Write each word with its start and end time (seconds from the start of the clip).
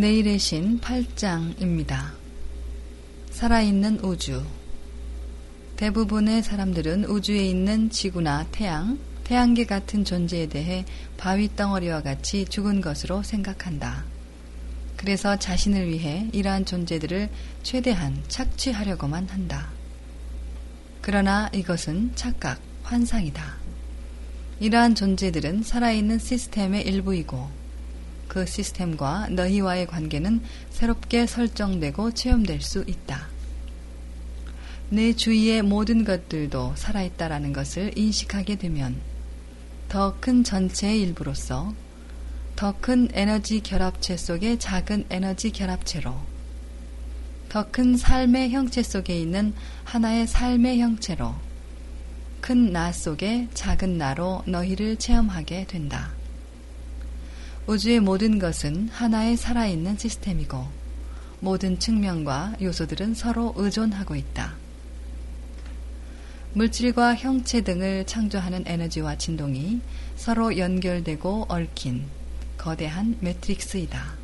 내일의 0.00 0.38
신 0.38 0.80
8장입니다. 0.80 2.12
살아있는 3.32 4.00
우주. 4.00 4.42
대부분의 5.76 6.42
사람들은 6.42 7.04
우주에 7.04 7.44
있는 7.46 7.90
지구나 7.90 8.46
태양, 8.50 8.98
태양계 9.24 9.66
같은 9.66 10.06
존재에 10.06 10.46
대해 10.46 10.86
바위 11.18 11.54
덩어리와 11.54 12.00
같이 12.00 12.46
죽은 12.46 12.80
것으로 12.80 13.22
생각한다. 13.22 14.04
그래서 14.96 15.36
자신을 15.36 15.86
위해 15.86 16.30
이러한 16.32 16.64
존재들을 16.64 17.28
최대한 17.62 18.22
착취하려고만 18.28 19.28
한다. 19.28 19.68
그러나 21.02 21.50
이것은 21.52 22.12
착각, 22.14 22.58
환상이다. 22.84 23.58
이러한 24.60 24.94
존재들은 24.94 25.62
살아있는 25.62 26.18
시스템의 26.18 26.86
일부이고 26.86 27.59
그 28.30 28.46
시스템과 28.46 29.26
너희와의 29.30 29.88
관계는 29.88 30.40
새롭게 30.70 31.26
설정되고 31.26 32.12
체험될 32.12 32.60
수 32.62 32.84
있다. 32.86 33.26
내 34.88 35.12
주위의 35.12 35.62
모든 35.62 36.04
것들도 36.04 36.74
살아있다라는 36.76 37.52
것을 37.52 37.90
인식하게 37.98 38.54
되면 38.54 39.00
더 39.88 40.14
큰 40.20 40.44
전체의 40.44 41.02
일부로서 41.02 41.74
더 42.54 42.72
큰 42.80 43.08
에너지 43.14 43.60
결합체 43.60 44.16
속의 44.16 44.60
작은 44.60 45.06
에너지 45.10 45.50
결합체로 45.50 46.14
더 47.48 47.64
큰 47.72 47.96
삶의 47.96 48.50
형체 48.50 48.84
속에 48.84 49.18
있는 49.18 49.54
하나의 49.82 50.28
삶의 50.28 50.78
형체로 50.78 51.34
큰 52.40 52.70
나 52.72 52.92
속의 52.92 53.48
작은 53.54 53.98
나로 53.98 54.44
너희를 54.46 54.98
체험하게 54.98 55.66
된다. 55.66 56.19
우주의 57.66 58.00
모든 58.00 58.38
것은 58.38 58.88
하나의 58.88 59.36
살아있는 59.36 59.96
시스템이고 59.98 60.66
모든 61.40 61.78
측면과 61.78 62.56
요소들은 62.60 63.14
서로 63.14 63.54
의존하고 63.56 64.16
있다. 64.16 64.54
물질과 66.52 67.14
형체 67.14 67.60
등을 67.60 68.04
창조하는 68.06 68.64
에너지와 68.66 69.16
진동이 69.16 69.80
서로 70.16 70.58
연결되고 70.58 71.46
얽힌 71.48 72.06
거대한 72.58 73.16
매트릭스이다. 73.20 74.18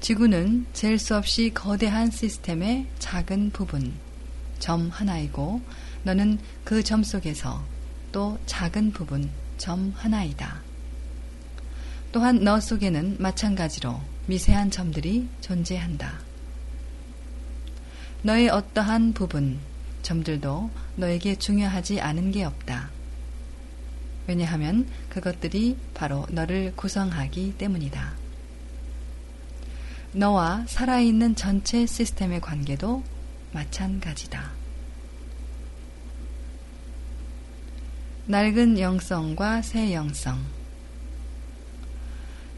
지구는 0.00 0.66
잴 0.72 0.98
수 0.98 1.16
없이 1.16 1.50
거대한 1.52 2.10
시스템의 2.10 2.86
작은 2.98 3.50
부분, 3.50 3.92
점 4.60 4.88
하나이고 4.88 5.60
너는 6.04 6.38
그 6.64 6.82
점 6.84 7.02
속에서 7.02 7.62
또 8.12 8.38
작은 8.46 8.92
부분, 8.92 9.28
점 9.58 9.92
하나이다. 9.96 10.55
또한 12.16 12.42
너 12.42 12.58
속에는 12.58 13.16
마찬가지로 13.18 14.00
미세한 14.24 14.70
점들이 14.70 15.28
존재한다. 15.42 16.18
너의 18.22 18.48
어떠한 18.48 19.12
부분, 19.12 19.58
점들도 20.00 20.70
너에게 20.96 21.36
중요하지 21.36 22.00
않은 22.00 22.30
게 22.30 22.44
없다. 22.44 22.88
왜냐하면 24.26 24.88
그것들이 25.10 25.76
바로 25.92 26.26
너를 26.30 26.72
구성하기 26.74 27.58
때문이다. 27.58 28.14
너와 30.12 30.64
살아있는 30.68 31.34
전체 31.34 31.84
시스템의 31.84 32.40
관계도 32.40 33.04
마찬가지다. 33.52 34.52
낡은 38.24 38.80
영성과 38.80 39.60
새 39.60 39.92
영성. 39.92 40.56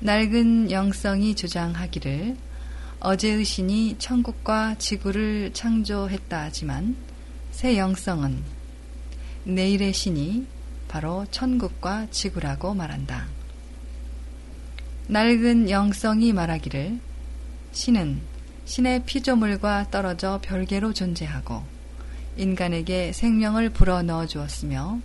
낡은 0.00 0.70
영성이 0.70 1.34
주장하기를 1.34 2.36
어제의 3.00 3.44
신이 3.44 3.97
천국과 3.98 4.76
지구를 4.78 5.53
창조했다 5.53 6.41
하지만 6.41 6.94
새 7.50 7.76
영성은 7.76 8.41
내일의 9.42 9.92
신이 9.92 10.47
바로 10.87 11.26
천국과 11.32 12.06
지구라고 12.12 12.75
말한다. 12.75 13.26
낡은 15.08 15.69
영성이 15.69 16.32
말하기를 16.32 17.00
신은 17.72 18.20
신의 18.66 19.04
피조물과 19.04 19.91
떨어져 19.91 20.38
별개로 20.42 20.92
존재하고 20.92 21.64
인간에게 22.37 23.12
생명을 23.12 23.70
불어넣어 23.70 24.26
주었으며 24.26 25.00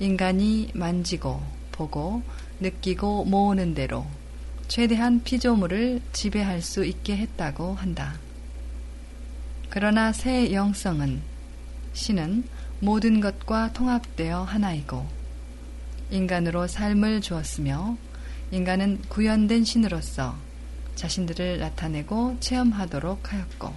인간이 0.00 0.70
만지고 0.74 1.57
보고 1.78 2.22
느끼고 2.60 3.24
모으는 3.24 3.74
대로 3.74 4.04
최대한 4.66 5.22
피조물을 5.22 6.02
지배할 6.12 6.60
수 6.60 6.84
있게 6.84 7.16
했다고 7.16 7.74
한다. 7.74 8.18
그러나 9.70 10.12
새 10.12 10.52
영성은 10.52 11.22
신은 11.92 12.44
모든 12.80 13.20
것과 13.20 13.72
통합되어 13.72 14.42
하나이고 14.42 15.06
인간으로 16.10 16.66
삶을 16.66 17.20
주었으며 17.20 17.96
인간은 18.50 19.02
구현된 19.08 19.64
신으로서 19.64 20.36
자신들을 20.96 21.58
나타내고 21.58 22.38
체험하도록 22.40 23.32
하였고 23.32 23.72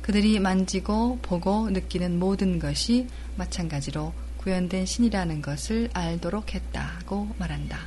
그들이 0.00 0.38
만지고 0.38 1.18
보고 1.22 1.68
느끼는 1.70 2.18
모든 2.18 2.58
것이 2.58 3.08
마찬가지로 3.36 4.12
구현된 4.44 4.84
신이라는 4.84 5.40
것을 5.40 5.88
알도록 5.94 6.54
했다고 6.54 7.30
말한다. 7.38 7.78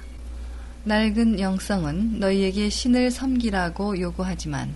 낡은 0.85 1.39
영성은 1.39 2.19
너희에게 2.19 2.69
신을 2.69 3.11
섬기라고 3.11 3.99
요구하지만 3.99 4.73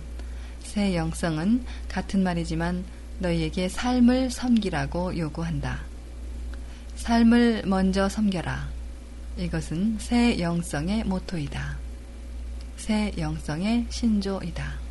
새 0.60 0.94
영성은 0.94 1.64
같은 1.88 2.22
말이지만 2.22 2.84
너희에게 3.18 3.68
삶을 3.68 4.30
섬기라고 4.30 5.18
요구한다. 5.18 5.80
삶을 6.94 7.62
먼저 7.66 8.08
섬겨라. 8.08 8.68
이것은 9.38 9.96
새 9.98 10.38
영성의 10.38 11.02
모토이다. 11.02 11.78
새 12.76 13.12
영성의 13.18 13.86
신조이다. 13.90 14.81